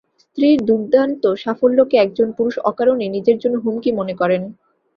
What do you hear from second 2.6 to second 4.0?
অকারণে নিজের জন্য হুমকি